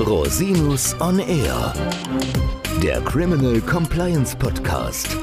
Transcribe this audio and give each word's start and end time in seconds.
Rosinus 0.00 0.94
on 1.00 1.18
Air, 1.18 1.74
der 2.80 3.00
Criminal 3.00 3.60
Compliance 3.60 4.36
Podcast. 4.36 5.18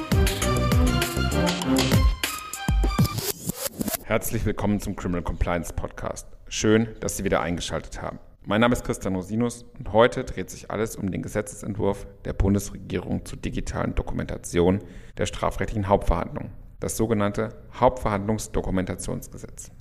Herzlich 4.04 4.46
willkommen 4.46 4.82
zum 4.82 4.98
Criminal 4.98 5.24
Compliance 5.24 5.72
Podcast. 5.72 6.28
Schön, 6.50 6.90
dass 7.00 7.16
Sie 7.16 7.24
wieder 7.24 7.40
eingeschaltet 7.40 8.02
haben. 8.02 8.20
Mein 8.44 8.60
Name 8.60 8.74
ist 8.74 8.84
Christian 8.84 9.16
Rosinus 9.16 9.64
und 9.80 9.94
heute 9.94 10.26
dreht 10.26 10.50
sich 10.50 10.70
alles 10.70 10.98
um 10.98 11.10
den 11.10 11.22
Gesetzesentwurf 11.22 12.06
der 12.26 12.34
Bundesregierung 12.34 13.24
zur 13.26 13.40
digitalen 13.40 13.96
Dokumentation 13.96 14.84
der 15.18 15.26
strafrechtlichen 15.26 15.88
Hauptverhandlungen, 15.88 16.52
das 16.82 16.98
sogenannte 16.98 17.56
Hauptverhandlungsdokumentationsgesetz. 17.80 19.72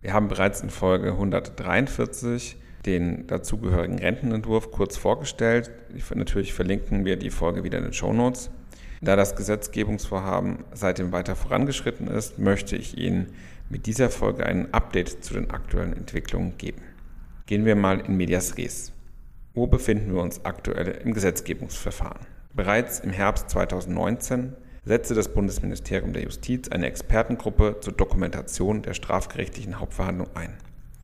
Wir 0.00 0.12
haben 0.12 0.28
bereits 0.28 0.60
in 0.60 0.70
Folge 0.70 1.10
143 1.10 2.58
den 2.86 3.26
dazugehörigen 3.26 3.98
Rentenentwurf 3.98 4.70
kurz 4.70 4.96
vorgestellt. 4.96 5.70
Natürlich 6.14 6.52
verlinken 6.52 7.04
wir 7.04 7.16
die 7.16 7.30
Folge 7.30 7.64
wieder 7.64 7.78
in 7.78 7.84
den 7.84 7.92
Show 7.92 8.12
Notes. 8.12 8.50
Da 9.00 9.16
das 9.16 9.36
Gesetzgebungsvorhaben 9.36 10.64
seitdem 10.72 11.12
weiter 11.12 11.36
vorangeschritten 11.36 12.08
ist, 12.08 12.38
möchte 12.38 12.76
ich 12.76 12.96
Ihnen 12.96 13.32
mit 13.68 13.86
dieser 13.86 14.10
Folge 14.10 14.46
ein 14.46 14.72
Update 14.72 15.24
zu 15.24 15.34
den 15.34 15.50
aktuellen 15.50 15.92
Entwicklungen 15.92 16.56
geben. 16.58 16.82
Gehen 17.46 17.64
wir 17.64 17.76
mal 17.76 18.00
in 18.00 18.16
Medias 18.16 18.56
Res. 18.56 18.92
Wo 19.52 19.66
befinden 19.66 20.14
wir 20.14 20.22
uns 20.22 20.44
aktuell 20.44 20.88
im 21.04 21.12
Gesetzgebungsverfahren? 21.12 22.26
Bereits 22.54 23.00
im 23.00 23.10
Herbst 23.10 23.50
2019 23.50 24.54
setzte 24.84 25.14
das 25.14 25.32
Bundesministerium 25.32 26.12
der 26.12 26.22
Justiz 26.22 26.68
eine 26.68 26.86
Expertengruppe 26.86 27.78
zur 27.80 27.92
Dokumentation 27.92 28.82
der 28.82 28.94
strafgerichtlichen 28.94 29.80
Hauptverhandlung 29.80 30.28
ein. 30.34 30.54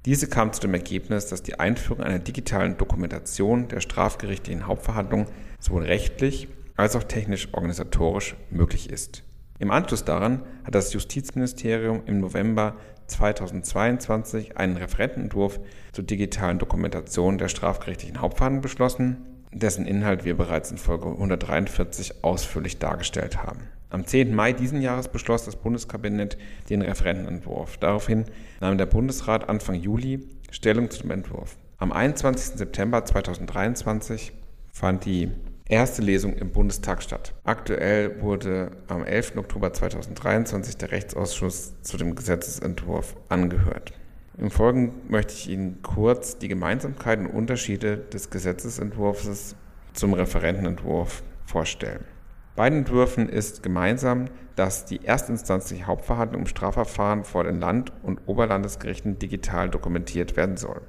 Diese 0.06 0.28
kam 0.28 0.52
zu 0.52 0.62
dem 0.62 0.72
Ergebnis, 0.72 1.26
dass 1.26 1.42
die 1.42 1.60
Einführung 1.60 2.02
einer 2.02 2.18
digitalen 2.18 2.78
Dokumentation 2.78 3.68
der 3.68 3.80
strafgerichtlichen 3.80 4.66
Hauptverhandlung 4.66 5.26
sowohl 5.58 5.84
rechtlich 5.84 6.48
als 6.76 6.96
auch 6.96 7.04
technisch 7.04 7.48
organisatorisch 7.52 8.34
möglich 8.50 8.88
ist. 8.88 9.22
Im 9.58 9.70
Anschluss 9.70 10.06
daran 10.06 10.42
hat 10.64 10.74
das 10.74 10.94
Justizministerium 10.94 12.02
im 12.06 12.18
November 12.20 12.76
2022 13.08 14.56
einen 14.56 14.78
Referentenentwurf 14.78 15.60
zur 15.92 16.04
digitalen 16.04 16.58
Dokumentation 16.58 17.36
der 17.36 17.48
strafgerichtlichen 17.48 18.22
Hauptverhandlung 18.22 18.62
beschlossen, 18.62 19.18
dessen 19.52 19.84
Inhalt 19.84 20.24
wir 20.24 20.34
bereits 20.34 20.70
in 20.70 20.78
Folge 20.78 21.08
143 21.08 22.24
ausführlich 22.24 22.78
dargestellt 22.78 23.42
haben. 23.42 23.68
Am 23.90 24.06
10. 24.06 24.32
Mai 24.34 24.52
diesen 24.52 24.80
Jahres 24.80 25.08
beschloss 25.08 25.44
das 25.44 25.56
Bundeskabinett 25.56 26.38
den 26.68 26.82
Referentenentwurf. 26.82 27.76
Daraufhin 27.78 28.24
nahm 28.60 28.78
der 28.78 28.86
Bundesrat 28.86 29.48
Anfang 29.48 29.74
Juli 29.74 30.28
Stellung 30.52 30.90
zu 30.90 31.02
dem 31.02 31.10
Entwurf. 31.10 31.56
Am 31.78 31.92
21. 31.92 32.56
September 32.56 33.04
2023 33.04 34.32
fand 34.72 35.04
die 35.04 35.30
erste 35.68 36.02
Lesung 36.02 36.34
im 36.34 36.50
Bundestag 36.50 37.02
statt. 37.02 37.34
Aktuell 37.44 38.20
wurde 38.20 38.70
am 38.86 39.04
11. 39.04 39.36
Oktober 39.36 39.72
2023 39.72 40.76
der 40.76 40.92
Rechtsausschuss 40.92 41.80
zu 41.82 41.96
dem 41.96 42.14
Gesetzesentwurf 42.14 43.16
angehört. 43.28 43.92
Im 44.38 44.50
Folgenden 44.50 45.10
möchte 45.10 45.34
ich 45.34 45.50
Ihnen 45.50 45.82
kurz 45.82 46.38
die 46.38 46.48
Gemeinsamkeiten 46.48 47.26
und 47.26 47.34
Unterschiede 47.34 47.98
des 47.98 48.30
Gesetzesentwurfs 48.30 49.56
zum 49.92 50.14
Referentenentwurf 50.14 51.22
vorstellen. 51.44 52.04
Beiden 52.60 52.80
Entwürfen 52.80 53.30
ist 53.30 53.62
gemeinsam, 53.62 54.26
dass 54.54 54.84
die 54.84 55.06
erstinstanzliche 55.06 55.86
Hauptverhandlung 55.86 56.42
im 56.42 56.46
Strafverfahren 56.46 57.24
vor 57.24 57.44
den 57.44 57.58
Land- 57.58 57.90
und 58.02 58.20
Oberlandesgerichten 58.26 59.18
digital 59.18 59.70
dokumentiert 59.70 60.36
werden 60.36 60.58
soll. 60.58 60.82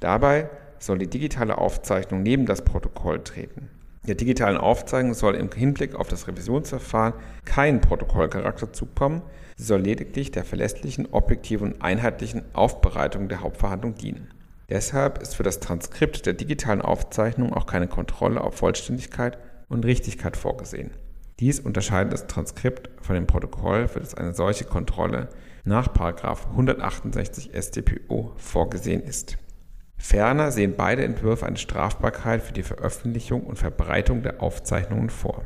Dabei 0.00 0.48
soll 0.78 0.96
die 0.96 1.10
digitale 1.10 1.58
Aufzeichnung 1.58 2.22
neben 2.22 2.46
das 2.46 2.62
Protokoll 2.62 3.22
treten. 3.22 3.68
Der 4.06 4.14
digitalen 4.14 4.56
Aufzeichnung 4.56 5.12
soll 5.12 5.34
im 5.34 5.52
Hinblick 5.52 5.96
auf 5.96 6.08
das 6.08 6.28
Revisionsverfahren 6.28 7.12
kein 7.44 7.82
Protokollcharakter 7.82 8.72
zukommen, 8.72 9.20
sie 9.58 9.64
soll 9.64 9.82
lediglich 9.82 10.30
der 10.30 10.44
verlässlichen, 10.44 11.08
objektiven 11.10 11.74
und 11.74 11.82
einheitlichen 11.82 12.40
Aufbereitung 12.54 13.28
der 13.28 13.42
Hauptverhandlung 13.42 13.96
dienen. 13.96 14.28
Deshalb 14.70 15.20
ist 15.20 15.36
für 15.36 15.42
das 15.42 15.60
Transkript 15.60 16.24
der 16.24 16.32
digitalen 16.32 16.80
Aufzeichnung 16.80 17.52
auch 17.52 17.66
keine 17.66 17.86
Kontrolle 17.86 18.40
auf 18.40 18.54
Vollständigkeit 18.54 19.36
und 19.68 19.84
Richtigkeit 19.84 20.34
vorgesehen. 20.34 20.90
Dies 21.40 21.60
unterscheidet 21.60 22.12
das 22.12 22.26
Transkript 22.26 22.90
von 23.00 23.14
dem 23.14 23.26
Protokoll, 23.26 23.86
für 23.86 24.00
das 24.00 24.14
eine 24.14 24.34
solche 24.34 24.64
Kontrolle 24.64 25.28
nach 25.64 25.88
168 25.88 27.50
StPO 27.54 28.32
vorgesehen 28.36 29.02
ist. 29.02 29.38
Ferner 29.96 30.50
sehen 30.50 30.74
beide 30.76 31.04
Entwürfe 31.04 31.46
eine 31.46 31.56
Strafbarkeit 31.56 32.42
für 32.42 32.52
die 32.52 32.62
Veröffentlichung 32.62 33.42
und 33.44 33.58
Verbreitung 33.58 34.22
der 34.22 34.42
Aufzeichnungen 34.42 35.10
vor. 35.10 35.44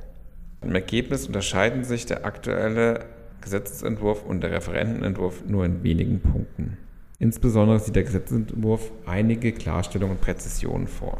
Im 0.63 0.75
Ergebnis 0.75 1.27
unterscheiden 1.27 1.85
sich 1.85 2.07
der 2.07 2.25
aktuelle 2.25 3.07
Gesetzentwurf 3.41 4.25
und 4.25 4.43
der 4.43 4.53
Referentenentwurf 4.53 5.45
nur 5.47 5.65
in 5.65 5.83
wenigen 5.83 6.21
Punkten. 6.21 6.79
Insbesondere 7.19 7.81
sieht 7.81 7.97
der 7.97 8.05
Gesetzentwurf 8.05 8.93
einige 9.07 9.53
Klarstellungen 9.53 10.17
und 10.17 10.23
Präzisionen 10.23 10.87
vor. 10.87 11.19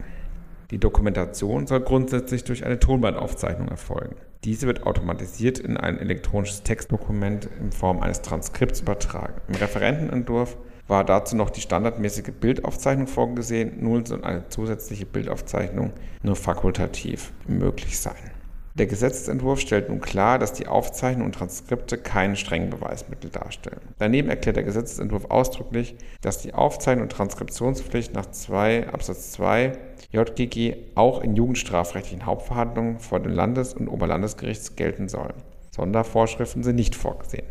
Die 0.73 0.79
Dokumentation 0.79 1.67
soll 1.67 1.81
grundsätzlich 1.81 2.45
durch 2.45 2.65
eine 2.65 2.81
Tonbandaufzeichnung 2.81 3.69
erfolgen. 3.69 4.17
Diese 4.43 4.67
wird 4.67 4.87
automatisiert 4.87 5.59
in 5.59 5.77
ein 5.77 5.99
elektronisches 5.99 6.63
Textdokument 6.63 7.47
in 7.61 7.73
Form 7.73 8.01
eines 8.01 8.23
Transkripts 8.23 8.81
übertragen. 8.81 9.35
Im 9.49 9.57
Referentenentwurf 9.57 10.57
war 10.89 11.05
dazu 11.05 11.37
noch 11.37 11.51
die 11.51 11.61
standardmäßige 11.61 12.33
Bildaufzeichnung 12.41 13.07
vorgesehen, 13.07 13.83
nun 13.85 14.07
soll 14.07 14.25
eine 14.25 14.49
zusätzliche 14.49 15.05
Bildaufzeichnung 15.05 15.93
nur 16.23 16.37
fakultativ 16.37 17.35
möglich 17.47 18.01
sein. 18.01 18.32
Der 18.75 18.87
Gesetzentwurf 18.87 19.61
stellt 19.61 19.91
nun 19.91 20.01
klar, 20.01 20.39
dass 20.39 20.55
die 20.55 20.67
Aufzeichnungen 20.67 21.27
und 21.27 21.35
Transkripte 21.35 21.99
kein 21.99 22.37
strengen 22.37 22.71
Beweismittel 22.71 23.29
darstellen. 23.29 23.83
Daneben 23.99 24.31
erklärt 24.31 24.57
der 24.57 24.65
Gesetzentwurf 24.65 25.27
ausdrücklich, 25.27 25.95
dass 26.23 26.39
die 26.39 26.55
Aufzeichnung 26.55 27.03
und 27.03 27.13
Transkriptionspflicht 27.13 28.15
nach 28.15 28.31
2 28.31 28.89
Absatz 28.89 29.33
2 29.33 29.73
JGG 30.11 30.77
auch 30.95 31.23
in 31.23 31.37
jugendstrafrechtlichen 31.37 32.25
Hauptverhandlungen 32.25 32.99
vor 32.99 33.21
dem 33.21 33.33
Landes- 33.33 33.75
und 33.75 33.89
Oberlandesgericht 33.89 34.75
gelten 34.77 35.09
sollen. 35.09 35.35
Sondervorschriften 35.71 36.63
sind 36.63 36.77
nicht 36.77 36.95
vorgesehen. 36.95 37.47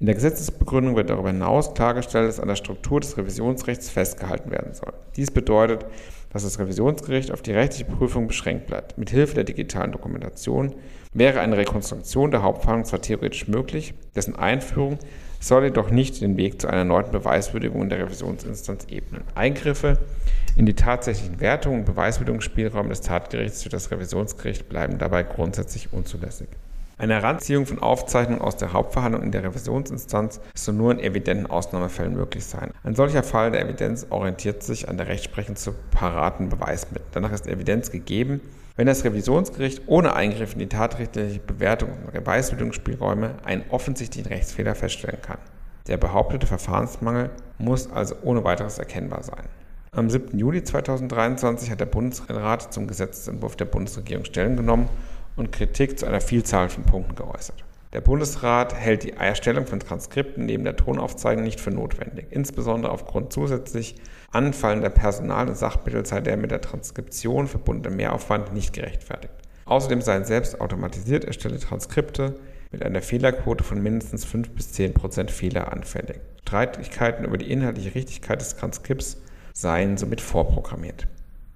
In 0.00 0.06
der 0.06 0.14
Gesetzesbegründung 0.14 0.96
wird 0.96 1.10
darüber 1.10 1.28
hinaus 1.28 1.74
klargestellt, 1.74 2.26
dass 2.26 2.40
an 2.40 2.48
der 2.48 2.56
Struktur 2.56 3.00
des 3.00 3.16
Revisionsrechts 3.18 3.90
festgehalten 3.90 4.50
werden 4.50 4.72
soll. 4.72 4.94
Dies 5.14 5.30
bedeutet, 5.30 5.84
dass 6.32 6.44
das 6.44 6.58
Revisionsgericht 6.58 7.32
auf 7.32 7.42
die 7.42 7.52
rechtliche 7.52 7.90
Prüfung 7.90 8.28
beschränkt 8.28 8.66
bleibt. 8.66 8.96
Mithilfe 8.98 9.34
der 9.34 9.44
digitalen 9.44 9.92
Dokumentation 9.92 10.74
wäre 11.12 11.40
eine 11.40 11.56
Rekonstruktion 11.56 12.30
der 12.30 12.42
Hauptverhandlung 12.42 12.86
zwar 12.86 13.02
theoretisch 13.02 13.48
möglich, 13.48 13.94
dessen 14.14 14.36
Einführung 14.36 14.98
soll 15.40 15.64
jedoch 15.64 15.90
nicht 15.90 16.20
den 16.20 16.36
Weg 16.36 16.60
zu 16.60 16.68
einer 16.68 16.78
erneuten 16.78 17.12
Beweiswürdigung 17.12 17.88
der 17.88 17.98
Revisionsinstanz 18.00 18.86
ebnen. 18.90 19.22
Eingriffe 19.34 19.98
in 20.56 20.66
die 20.66 20.74
tatsächlichen 20.74 21.40
Wertungen 21.40 21.80
und 21.80 21.84
Beweiswürdigungsspielraum 21.86 22.88
des 22.88 23.00
Tatgerichts 23.00 23.62
für 23.62 23.68
das 23.68 23.90
Revisionsgericht 23.90 24.68
bleiben 24.68 24.98
dabei 24.98 25.22
grundsätzlich 25.22 25.92
unzulässig. 25.92 26.48
Eine 27.00 27.14
Heranziehung 27.14 27.64
von 27.64 27.78
Aufzeichnungen 27.78 28.42
aus 28.42 28.58
der 28.58 28.74
Hauptverhandlung 28.74 29.22
in 29.22 29.32
der 29.32 29.42
Revisionsinstanz 29.42 30.38
soll 30.54 30.74
nur 30.74 30.92
in 30.92 31.00
evidenten 31.00 31.46
Ausnahmefällen 31.46 32.12
möglich 32.12 32.44
sein. 32.44 32.72
Ein 32.84 32.94
solcher 32.94 33.22
Fall 33.22 33.50
der 33.50 33.62
Evidenz 33.64 34.08
orientiert 34.10 34.62
sich 34.62 34.86
an 34.86 34.98
der 34.98 35.08
Rechtsprechung 35.08 35.56
zu 35.56 35.72
paraten 35.92 36.50
Beweismitteln. 36.50 37.08
Danach 37.12 37.32
ist 37.32 37.46
Evidenz 37.46 37.90
gegeben, 37.90 38.42
wenn 38.76 38.86
das 38.86 39.02
Revisionsgericht 39.02 39.84
ohne 39.86 40.12
Eingriff 40.12 40.52
in 40.52 40.58
die 40.58 40.66
tatrechtliche 40.66 41.40
Bewertung 41.40 41.88
und 42.04 42.12
Beweiswürdigungsspielräume 42.12 43.36
einen 43.44 43.64
offensichtlichen 43.70 44.30
Rechtsfehler 44.30 44.74
feststellen 44.74 45.22
kann. 45.22 45.38
Der 45.86 45.96
behauptete 45.96 46.46
Verfahrensmangel 46.46 47.30
muss 47.56 47.90
also 47.90 48.14
ohne 48.24 48.44
weiteres 48.44 48.78
erkennbar 48.78 49.22
sein. 49.22 49.44
Am 49.92 50.08
7. 50.08 50.38
Juli 50.38 50.62
2023 50.62 51.70
hat 51.70 51.80
der 51.80 51.86
Bundesrat 51.86 52.72
zum 52.72 52.86
Gesetzentwurf 52.86 53.56
der 53.56 53.64
Bundesregierung 53.64 54.24
Stellung 54.24 54.56
genommen 54.56 54.88
und 55.36 55.52
Kritik 55.52 55.98
zu 55.98 56.06
einer 56.06 56.20
Vielzahl 56.20 56.68
von 56.68 56.84
Punkten 56.84 57.14
geäußert. 57.14 57.64
Der 57.92 58.00
Bundesrat 58.00 58.74
hält 58.74 59.02
die 59.02 59.14
Erstellung 59.14 59.66
von 59.66 59.80
Transkripten 59.80 60.46
neben 60.46 60.62
der 60.62 60.76
Tonaufzeichnung 60.76 61.44
nicht 61.44 61.60
für 61.60 61.72
notwendig, 61.72 62.26
insbesondere 62.30 62.92
aufgrund 62.92 63.32
zusätzlich 63.32 63.96
anfallender 64.30 64.90
Personal- 64.90 65.48
und 65.48 65.56
Sachmittelzeit 65.56 66.24
der 66.24 66.36
mit 66.36 66.52
der 66.52 66.60
Transkription 66.60 67.48
verbundene 67.48 67.94
Mehraufwand 67.96 68.52
nicht 68.52 68.72
gerechtfertigt. 68.74 69.34
Außerdem 69.64 70.02
seien 70.02 70.24
selbst 70.24 70.60
automatisiert 70.60 71.24
erstellte 71.24 71.58
Transkripte 71.58 72.36
mit 72.70 72.84
einer 72.84 73.02
Fehlerquote 73.02 73.64
von 73.64 73.82
mindestens 73.82 74.24
5 74.24 74.50
bis 74.50 74.72
10 74.72 74.94
Prozent 74.94 75.30
Fehler 75.32 75.72
anfällig. 75.72 76.20
Streitigkeiten 76.42 77.24
über 77.24 77.38
die 77.38 77.50
inhaltliche 77.50 77.94
Richtigkeit 77.94 78.40
des 78.40 78.56
Transkripts 78.56 79.18
seien 79.52 79.96
somit 79.96 80.20
vorprogrammiert. 80.20 81.06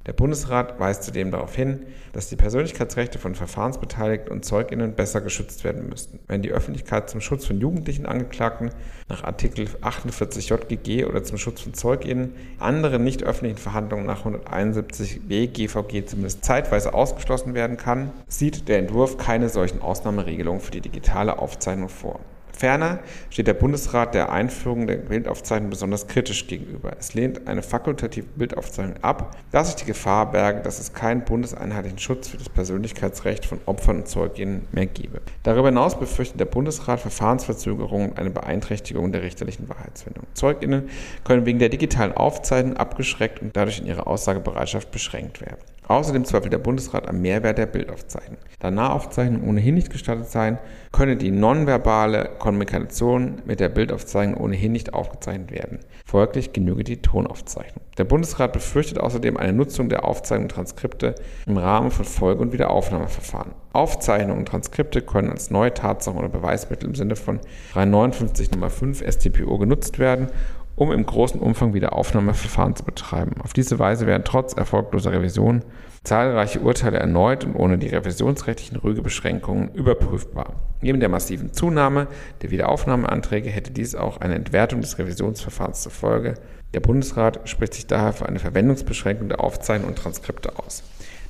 Der 0.06 0.12
Bundesrat 0.12 0.78
weist 0.78 1.02
zudem 1.04 1.30
darauf 1.30 1.54
hin, 1.54 1.86
dass 2.12 2.28
die 2.28 2.36
Persönlichkeitsrechte 2.36 3.18
von 3.18 3.34
Verfahrensbeteiligten 3.34 4.30
und 4.30 4.44
ZeugInnen 4.44 4.94
besser 4.94 5.22
geschützt 5.22 5.64
werden 5.64 5.88
müssten. 5.88 6.18
Wenn 6.28 6.42
die 6.42 6.52
Öffentlichkeit 6.52 7.08
zum 7.08 7.22
Schutz 7.22 7.46
von 7.46 7.58
jugendlichen 7.58 8.04
Angeklagten 8.04 8.70
nach 9.08 9.24
Artikel 9.24 9.66
48 9.80 10.50
JGG 10.50 11.06
oder 11.06 11.22
zum 11.24 11.38
Schutz 11.38 11.62
von 11.62 11.72
ZeugInnen 11.72 12.34
andere 12.58 12.98
nicht 12.98 13.22
öffentlichen 13.22 13.58
Verhandlungen 13.58 14.04
nach 14.04 14.26
171b 14.26 15.46
GVG 15.46 16.04
zumindest 16.06 16.44
zeitweise 16.44 16.92
ausgeschlossen 16.92 17.54
werden 17.54 17.78
kann, 17.78 18.10
sieht 18.28 18.68
der 18.68 18.80
Entwurf 18.80 19.16
keine 19.16 19.48
solchen 19.48 19.80
Ausnahmeregelungen 19.80 20.60
für 20.60 20.70
die 20.70 20.82
digitale 20.82 21.38
Aufzeichnung 21.38 21.88
vor. 21.88 22.20
Ferner 22.56 23.00
steht 23.30 23.48
der 23.48 23.54
Bundesrat 23.54 24.14
der 24.14 24.30
Einführung 24.30 24.86
der 24.86 24.96
Bildaufzeichnung 24.96 25.70
besonders 25.70 26.06
kritisch 26.06 26.46
gegenüber. 26.46 26.92
Es 26.98 27.14
lehnt 27.14 27.48
eine 27.48 27.62
fakultative 27.62 28.26
Bildaufzeichnung 28.36 29.02
ab, 29.02 29.36
da 29.50 29.64
sich 29.64 29.74
die 29.74 29.86
Gefahr 29.86 30.30
berge, 30.30 30.60
dass 30.60 30.78
es 30.78 30.92
keinen 30.92 31.24
bundeseinheitlichen 31.24 31.98
Schutz 31.98 32.28
für 32.28 32.36
das 32.36 32.48
Persönlichkeitsrecht 32.48 33.44
von 33.44 33.60
Opfern 33.66 33.98
und 33.98 34.08
Zeuginnen 34.08 34.68
mehr 34.70 34.86
gebe. 34.86 35.20
Darüber 35.42 35.68
hinaus 35.68 35.98
befürchtet 35.98 36.38
der 36.38 36.44
Bundesrat 36.44 37.00
Verfahrensverzögerungen 37.00 38.10
und 38.10 38.18
eine 38.18 38.30
Beeinträchtigung 38.30 39.10
der 39.10 39.22
richterlichen 39.22 39.68
Wahrheitsfindung. 39.68 40.24
Zeuginnen 40.34 40.88
können 41.24 41.46
wegen 41.46 41.58
der 41.58 41.68
digitalen 41.68 42.12
Aufzeichnung 42.12 42.76
abgeschreckt 42.76 43.42
und 43.42 43.56
dadurch 43.56 43.80
in 43.80 43.86
ihrer 43.86 44.06
Aussagebereitschaft 44.06 44.90
beschränkt 44.90 45.40
werden. 45.40 45.58
Außerdem 45.86 46.24
zweifelt 46.24 46.52
der 46.52 46.58
Bundesrat 46.58 47.08
am 47.08 47.20
Mehrwert 47.20 47.58
der 47.58 47.66
Bildaufzeichnung. 47.66 48.38
Da 48.58 48.70
Nahaufzeichnungen 48.70 49.46
ohnehin 49.46 49.74
nicht 49.74 49.90
gestattet 49.90 50.30
seien, 50.30 50.58
könne 50.92 51.16
die 51.16 51.30
nonverbale 51.30 52.30
Kommunikation 52.38 53.42
mit 53.44 53.60
der 53.60 53.68
Bildaufzeichnung 53.68 54.40
ohnehin 54.40 54.72
nicht 54.72 54.94
aufgezeichnet 54.94 55.50
werden. 55.50 55.80
Folglich 56.06 56.54
genüge 56.54 56.84
die 56.84 57.02
Tonaufzeichnung. 57.02 57.84
Der 57.98 58.04
Bundesrat 58.04 58.54
befürchtet 58.54 58.98
außerdem 58.98 59.36
eine 59.36 59.52
Nutzung 59.52 59.90
der 59.90 60.06
Aufzeichnung 60.06 60.44
und 60.44 60.52
Transkripte 60.52 61.14
im 61.46 61.58
Rahmen 61.58 61.90
von 61.90 62.06
Folge- 62.06 62.40
und 62.40 62.52
Wiederaufnahmeverfahren. 62.52 63.52
Aufzeichnungen 63.74 64.38
und 64.38 64.48
Transkripte 64.48 65.02
können 65.02 65.30
als 65.30 65.50
neue 65.50 65.74
Tatsachen 65.74 66.18
oder 66.18 66.28
Beweismittel 66.28 66.88
im 66.88 66.94
Sinne 66.94 67.16
von 67.16 67.40
359 67.74 68.52
Nummer 68.52 68.70
5 68.70 69.04
StPO 69.06 69.58
genutzt 69.58 69.98
werden 69.98 70.28
um 70.76 70.92
im 70.92 71.06
großen 71.06 71.40
Umfang 71.40 71.74
wieder 71.74 71.92
Aufnahmeverfahren 71.92 72.76
zu 72.76 72.84
betreiben. 72.84 73.40
Auf 73.42 73.52
diese 73.52 73.78
Weise 73.78 74.06
werden 74.06 74.24
trotz 74.24 74.54
erfolgloser 74.54 75.12
Revision 75.12 75.62
zahlreiche 76.02 76.60
Urteile 76.60 76.98
erneut 76.98 77.44
und 77.44 77.56
ohne 77.56 77.78
die 77.78 77.88
revisionsrechtlichen 77.88 78.76
Rügebeschränkungen 78.76 79.70
überprüfbar. 79.72 80.54
Neben 80.82 81.00
der 81.00 81.08
massiven 81.08 81.54
Zunahme 81.54 82.08
der 82.42 82.50
Wiederaufnahmeanträge 82.50 83.48
hätte 83.48 83.70
dies 83.70 83.94
auch 83.94 84.20
eine 84.20 84.34
Entwertung 84.34 84.82
des 84.82 84.98
Revisionsverfahrens 84.98 85.80
zur 85.82 85.92
Folge. 85.92 86.34
Der 86.74 86.80
Bundesrat 86.80 87.48
spricht 87.48 87.74
sich 87.74 87.86
daher 87.86 88.12
für 88.12 88.26
eine 88.26 88.38
Verwendungsbeschränkung 88.38 89.28
der 89.28 89.40
Aufzeichnungen 89.40 89.94
und 89.94 89.98
Transkripte 89.98 90.58
aus. 90.58 90.82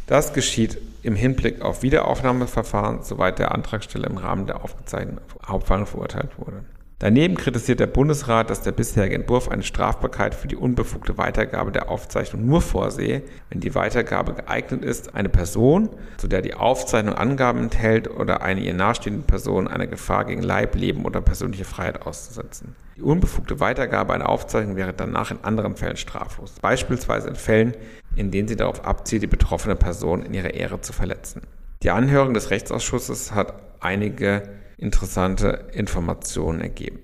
Das 0.07 0.33
geschieht 0.33 0.79
im 1.03 1.15
Hinblick 1.15 1.63
auf 1.63 1.83
Wiederaufnahmeverfahren, 1.83 3.03
soweit 3.03 3.39
der 3.39 3.53
Antragsteller 3.53 4.09
im 4.09 4.17
Rahmen 4.17 4.47
der 4.47 4.65
aufgezeichneten 4.65 5.21
Hauptverhandlung 5.47 5.91
verurteilt 5.91 6.39
wurde. 6.39 6.65
Daneben 7.05 7.35
kritisiert 7.35 7.81
der 7.81 7.87
Bundesrat, 7.87 8.49
dass 8.49 8.63
der 8.63 8.73
bisherige 8.73 9.15
Entwurf 9.15 9.51
eine 9.51 9.63
Strafbarkeit 9.63 10.35
für 10.35 10.49
die 10.49 10.57
unbefugte 10.57 11.19
Weitergabe 11.19 11.71
der 11.71 11.91
Aufzeichnung 11.91 12.47
nur 12.47 12.63
vorsehe, 12.63 13.21
wenn 13.51 13.61
die 13.61 13.75
Weitergabe 13.75 14.33
geeignet 14.33 14.83
ist, 14.83 15.15
eine 15.15 15.29
Person, 15.29 15.91
zu 16.17 16.29
der 16.29 16.41
die 16.41 16.55
Aufzeichnung 16.55 17.15
Angaben 17.15 17.65
enthält 17.65 18.09
oder 18.09 18.41
eine 18.41 18.63
ihr 18.63 18.73
nahestehende 18.73 19.21
Person 19.21 19.69
einer 19.69 19.87
Gefahr 19.87 20.25
gegen 20.25 20.41
Leib, 20.41 20.77
Leben 20.77 21.05
oder 21.05 21.21
persönliche 21.21 21.67
Freiheit 21.67 22.07
auszusetzen. 22.07 22.75
Die 22.97 23.03
unbefugte 23.03 23.61
Weitergabe 23.61 24.15
einer 24.15 24.31
Aufzeichnung 24.31 24.77
wäre 24.77 24.95
danach 24.95 25.31
in 25.31 25.41
anderen 25.43 25.77
Fällen 25.77 25.99
straflos, 25.99 26.55
beispielsweise 26.63 27.29
in 27.29 27.37
Fällen, 27.37 27.75
in 28.17 28.31
denen 28.31 28.49
sie 28.49 28.57
darauf 28.57 28.83
abzielt, 28.87 29.23
die 29.23 29.27
betroffene 29.27 29.77
Person 29.77 30.23
in 30.23 30.33
ihrer 30.33 30.55
Ehre 30.55 30.81
zu 30.81 30.95
verletzen. 30.95 31.43
Die 31.83 31.91
Anhörung 31.91 32.33
des 32.33 32.49
Rechtsausschusses 32.49 33.33
hat 33.33 33.53
einige 33.81 34.64
interessante 34.77 35.67
Informationen 35.73 36.61
ergeben. 36.61 37.01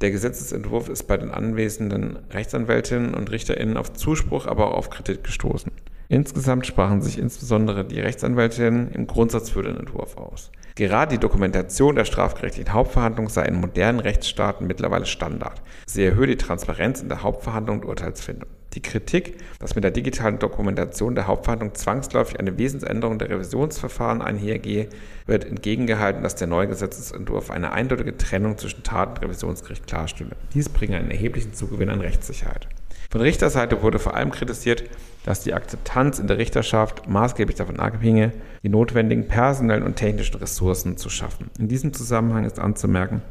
Der 0.00 0.10
Gesetzesentwurf 0.10 0.88
ist 0.88 1.04
bei 1.04 1.16
den 1.16 1.30
anwesenden 1.30 2.16
Rechtsanwältinnen 2.30 3.14
und 3.14 3.30
Richterinnen 3.30 3.76
auf 3.76 3.92
Zuspruch, 3.92 4.46
aber 4.46 4.68
auch 4.68 4.78
auf 4.78 4.90
Kritik 4.90 5.24
gestoßen. 5.24 5.72
Insgesamt 6.08 6.66
sprachen 6.66 7.00
sich 7.02 7.18
insbesondere 7.18 7.84
die 7.84 8.00
Rechtsanwältinnen 8.00 8.92
im 8.92 9.06
Grundsatz 9.06 9.50
für 9.50 9.62
den 9.62 9.76
Entwurf 9.76 10.16
aus. 10.16 10.50
Gerade 10.76 11.12
die 11.12 11.20
Dokumentation 11.20 11.94
der 11.94 12.04
strafgerechtlichen 12.04 12.72
Hauptverhandlung 12.72 13.28
sei 13.28 13.44
in 13.44 13.54
modernen 13.54 14.00
Rechtsstaaten 14.00 14.66
mittlerweile 14.66 15.06
Standard. 15.06 15.62
Sie 15.86 16.04
erhöhe 16.04 16.26
die 16.26 16.36
Transparenz 16.36 17.00
in 17.00 17.08
der 17.08 17.22
Hauptverhandlung 17.22 17.80
und 17.80 17.86
Urteilsfindung. 17.86 18.50
Die 18.74 18.82
Kritik, 18.82 19.36
dass 19.60 19.76
mit 19.76 19.84
der 19.84 19.92
digitalen 19.92 20.40
Dokumentation 20.40 21.14
der 21.14 21.28
Hauptverhandlung 21.28 21.74
zwangsläufig 21.74 22.40
eine 22.40 22.58
Wesensänderung 22.58 23.20
der 23.20 23.30
Revisionsverfahren 23.30 24.20
einhergehe, 24.20 24.88
wird 25.26 25.44
entgegengehalten, 25.44 26.24
dass 26.24 26.34
der 26.34 26.48
neue 26.48 26.66
Gesetzesentwurf 26.66 27.52
eine 27.52 27.70
eindeutige 27.70 28.16
Trennung 28.16 28.58
zwischen 28.58 28.82
Tat 28.82 29.10
und 29.10 29.24
Revisionsgericht 29.24 29.86
klarstelle. 29.86 30.32
Dies 30.54 30.68
bringe 30.68 30.96
einen 30.96 31.12
erheblichen 31.12 31.54
Zugewinn 31.54 31.88
an 31.88 32.00
Rechtssicherheit. 32.00 32.66
Von 33.12 33.20
Richterseite 33.20 33.80
wurde 33.80 34.00
vor 34.00 34.14
allem 34.14 34.32
kritisiert, 34.32 34.82
dass 35.24 35.40
die 35.40 35.54
Akzeptanz 35.54 36.18
in 36.18 36.28
der 36.28 36.38
Richterschaft 36.38 37.08
maßgeblich 37.08 37.56
davon 37.56 37.80
abhinge, 37.80 38.32
die 38.62 38.68
notwendigen 38.68 39.26
personellen 39.26 39.82
und 39.82 39.96
technischen 39.96 40.36
Ressourcen 40.36 40.96
zu 40.96 41.08
schaffen. 41.08 41.50
In 41.58 41.68
diesem 41.68 41.92
Zusammenhang 41.92 42.44
ist 42.44 42.58
anzumerken, 42.58 43.22